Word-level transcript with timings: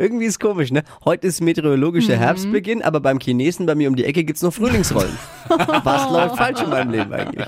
Irgendwie 0.00 0.26
ist 0.26 0.38
komisch, 0.38 0.70
ne? 0.70 0.84
Heute 1.04 1.26
ist 1.26 1.40
meteorologischer 1.40 2.14
Mhm. 2.14 2.20
Herbstbeginn, 2.20 2.82
aber 2.82 3.00
beim 3.00 3.18
Chinesen 3.18 3.66
bei 3.66 3.74
mir 3.74 3.88
um 3.88 3.96
die 3.96 4.04
Ecke 4.04 4.22
gibt's 4.22 4.42
noch 4.42 4.54
Frühlingsrollen. 4.54 5.18
was 5.82 6.10
läuft 6.10 6.36
falsch 6.36 6.62
in 6.62 6.70
meinem 6.70 6.90
Leben 6.92 7.12
eigentlich? 7.12 7.46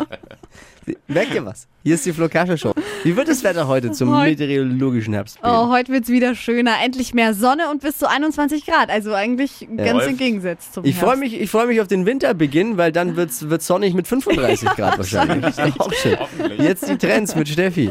Merkt 1.07 1.33
ihr 1.35 1.45
was? 1.47 1.69
Hier 1.85 1.95
ist 1.95 2.05
die 2.05 2.13
Flo 2.13 2.29
Kerschner 2.29 2.57
Show. 2.57 2.75
Wie 3.05 3.15
wird 3.17 3.29
das 3.29 3.45
Wetter 3.45 3.69
heute 3.69 3.93
zum 3.93 4.11
Heu- 4.17 4.25
meteorologischen 4.31 5.15
Herbstbeginn? 5.15 5.49
Oh, 5.57 5.69
heute 5.71 5.93
wird's 5.93 6.09
wieder 6.09 6.35
schöner. 6.35 6.73
Endlich 6.85 7.15
mehr 7.15 7.35
Sonne 7.35 7.71
und 7.71 7.83
bis 7.83 7.99
zu 7.99 8.09
21 8.11 8.67
Grad. 8.67 8.91
Also 8.91 9.15
eigentlich 9.15 9.69
ganz 9.77 9.93
Läuft. 9.93 10.09
im 10.11 10.17
Gegensatz 10.17 10.73
zum 10.73 10.85
Ich 10.85 10.97
freue 10.97 11.11
Herbst. 11.11 11.23
mich, 11.23 11.41
ich 11.41 11.49
freu 11.51 11.67
mich 11.67 11.81
auf 11.81 11.87
den 11.87 12.05
Winterbeginn, 12.07 12.77
weil 12.77 12.91
dann 12.91 13.15
wird's, 13.15 13.49
wird's 13.49 13.69
sonnig 13.69 13.95
mit 13.95 14.09
35 14.09 14.69
Grad 14.71 14.99
wahrscheinlich. 14.99 15.45
Ist 15.57 15.61
auch 15.79 15.93
schön. 15.93 16.17
Jetzt 16.59 16.89
die 16.89 16.97
Trends 16.99 17.37
mit 17.37 17.49
Steffi. 17.49 17.91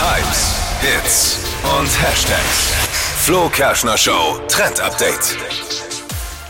Hypes, 0.00 0.56
Hits 0.80 1.38
und 1.78 1.86
Hashtags. 2.02 2.72
Flo 3.24 3.48
Kerschner 3.48 3.96
Show 3.96 4.40
Trend 4.48 4.80
Update. 4.80 5.36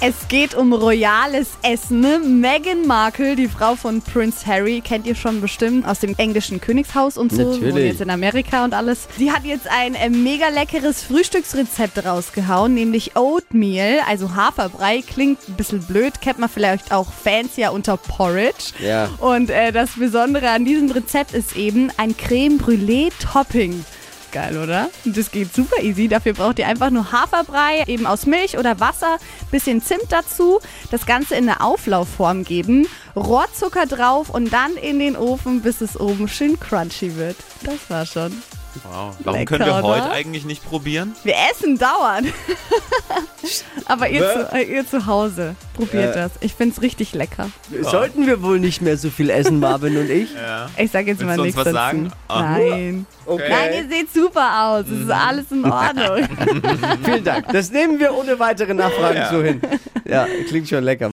Es 0.01 0.27
geht 0.29 0.55
um 0.55 0.73
royales 0.73 1.49
Essen. 1.63 2.41
Meghan 2.41 2.87
Markle, 2.87 3.37
die 3.37 3.47
Frau 3.47 3.77
von 3.77 4.01
Prince 4.01 4.47
Harry, 4.47 4.80
kennt 4.80 5.07
ihr 5.07 5.15
schon 5.15 5.43
bestimmt 5.43 5.87
aus 5.87 6.01
dem 6.01 6.15
englischen 6.16 6.63
Königshaus 6.63 7.19
und 7.19 7.30
so. 7.30 7.43
Natürlich. 7.43 7.75
Wohnt 7.75 7.85
jetzt 7.85 8.01
in 8.01 8.09
Amerika 8.09 8.65
und 8.65 8.73
alles. 8.73 9.07
Sie 9.19 9.30
hat 9.30 9.45
jetzt 9.45 9.69
ein 9.69 9.95
äh, 9.95 10.09
mega 10.09 10.49
leckeres 10.49 11.03
Frühstücksrezept 11.03 12.07
rausgehauen, 12.07 12.73
nämlich 12.73 13.16
Oatmeal, 13.16 13.99
also 14.09 14.35
Haferbrei. 14.35 15.02
Klingt 15.02 15.47
ein 15.51 15.57
bisschen 15.57 15.83
blöd, 15.83 16.23
kennt 16.23 16.39
man 16.39 16.49
vielleicht 16.49 16.91
auch 16.91 17.13
fancier 17.13 17.73
unter 17.73 17.99
Porridge. 17.99 18.73
Ja. 18.83 19.11
Und 19.19 19.51
äh, 19.51 19.73
das 19.73 19.91
Besondere 19.99 20.49
an 20.49 20.65
diesem 20.65 20.91
Rezept 20.91 21.35
ist 21.35 21.55
eben 21.55 21.93
ein 21.99 22.16
Creme 22.16 22.57
Brûlée 22.57 23.13
Topping. 23.21 23.85
Geil, 24.33 24.57
oder? 24.57 24.89
Das 25.05 25.31
geht 25.31 25.55
super 25.55 25.83
easy. 25.83 26.09
Dafür 26.09 26.33
braucht 26.33 26.59
ihr 26.59 26.67
einfach 26.67 26.89
nur 26.89 27.13
Haferbrei, 27.13 27.85
eben 27.87 28.07
aus 28.07 28.25
Milch 28.25 28.57
oder 28.57 28.81
Wasser, 28.81 29.19
bisschen 29.51 29.83
Zimt 29.83 30.07
dazu, 30.09 30.59
das 30.91 31.05
Ganze 31.05 31.35
in 31.35 31.49
eine 31.49 31.61
Auflaufform 31.61 32.43
geben, 32.43 32.89
Rohrzucker 33.15 33.85
drauf 33.85 34.30
und 34.30 34.51
dann 34.51 34.74
in 34.77 34.99
den 34.99 35.16
Ofen, 35.16 35.61
bis 35.61 35.83
es 35.83 36.01
oben 36.01 36.29
schön 36.29 36.59
crunchy 36.59 37.16
wird. 37.16 37.37
Das 37.63 37.91
war 37.91 38.07
schon. 38.07 38.43
Wow. 38.84 39.15
Warum 39.20 39.38
Lecker, 39.40 39.59
können 39.59 39.68
wir 39.70 39.82
heute 39.82 40.02
oder? 40.04 40.12
eigentlich 40.12 40.45
nicht 40.45 40.65
probieren? 40.65 41.15
Wir 41.24 41.34
essen 41.51 41.78
dauernd. 41.78 42.28
Aber 43.87 44.09
ihr 44.09 44.20
zu, 44.23 44.54
äh, 44.56 44.62
ihr 44.62 44.87
zu 44.87 45.06
Hause, 45.06 45.54
probiert 45.74 46.12
Äh. 46.15 46.20
das. 46.20 46.32
Ich 46.40 46.54
find's 46.54 46.80
richtig 46.80 47.12
lecker. 47.15 47.50
Sollten 47.82 48.26
wir 48.26 48.43
wohl 48.43 48.59
nicht 48.60 48.80
mehr 48.82 48.96
so 48.96 49.10
viel 49.10 49.30
essen, 49.30 49.60
Marvin 49.60 49.96
und 49.96 50.10
ich? 50.10 50.30
Ja. 50.43 50.68
Ich 50.76 50.90
sag 50.90 51.06
jetzt 51.06 51.20
Willst 51.20 51.37
mal 51.37 51.43
nichts 51.43 51.56
was 51.56 51.65
dazu. 51.65 51.74
sagen? 51.76 52.12
Ah. 52.28 52.43
Nein. 52.59 53.06
Okay. 53.26 53.48
Nein, 53.48 53.70
ihr 53.74 53.88
seht 53.88 54.12
super 54.12 54.66
aus. 54.68 54.84
Es 54.87 55.00
ist 55.04 55.10
alles 55.10 55.50
in 55.52 55.65
Ordnung. 55.65 56.28
Vielen 57.04 57.24
Dank. 57.24 57.48
Das 57.52 57.70
nehmen 57.70 57.98
wir 58.00 58.15
ohne 58.15 58.38
weitere 58.38 58.74
Nachfragen 58.74 59.16
Ja. 59.16 59.30
so 59.30 59.43
hin. 59.43 59.60
Ja, 60.04 60.26
klingt 60.48 60.68
schon 60.68 60.82
lecker. 60.82 61.10